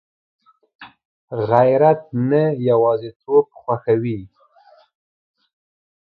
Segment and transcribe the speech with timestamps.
[1.49, 4.19] غیرت نه یوازېتوب خوښوي